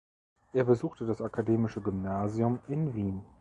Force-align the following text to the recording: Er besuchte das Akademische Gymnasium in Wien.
Er 0.53 0.63
besuchte 0.63 1.05
das 1.05 1.21
Akademische 1.21 1.79
Gymnasium 1.79 2.59
in 2.67 2.95
Wien. 2.95 3.23